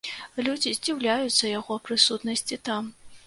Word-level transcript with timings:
Людзі 0.45 0.71
здзіўляюцца 0.77 1.51
яго 1.59 1.77
прысутнасці 1.89 2.61
там. 2.71 2.83